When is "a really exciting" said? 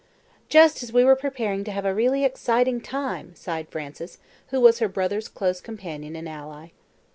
1.85-2.81